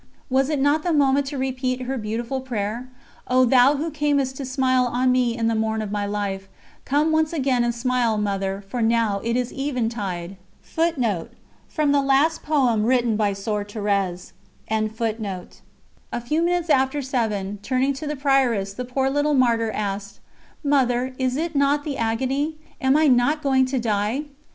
Was 0.31 0.49
it 0.49 0.59
not 0.59 0.81
the 0.81 0.93
moment 0.93 1.27
to 1.27 1.37
repeat 1.37 1.83
her 1.83 1.95
beautiful 1.95 2.41
prayer: 2.41 2.89
"O 3.27 3.45
thou 3.45 3.75
who 3.75 3.91
camest 3.91 4.35
to 4.37 4.45
smile 4.45 4.85
on 4.87 5.11
me 5.11 5.37
in 5.37 5.47
the 5.47 5.53
morn 5.53 5.79
of 5.79 5.91
my 5.91 6.07
life, 6.07 6.49
come 6.85 7.11
once 7.11 7.33
again 7.33 7.63
and 7.63 7.75
smile, 7.75 8.17
Mother, 8.17 8.63
for 8.67 8.81
now 8.81 9.21
it 9.23 9.37
is 9.37 9.53
eventide!" 9.53 10.37
A 10.59 11.37
few 16.19 16.41
minutes 16.41 16.69
after 16.71 17.01
seven, 17.03 17.59
turning 17.61 17.93
to 17.93 18.07
the 18.07 18.15
Prioress, 18.19 18.73
the 18.73 18.85
poor 18.89 19.07
little 19.11 19.35
Martyr 19.35 19.71
asked: 19.71 20.19
"Mother, 20.63 21.13
is 21.19 21.37
it 21.37 21.55
not 21.55 21.83
the 21.83 21.97
agony?... 21.99 22.57
am 22.81 22.97
I 22.97 23.05
not 23.05 23.43
going 23.43 23.67
to 23.67 23.77
die?" 23.77 24.23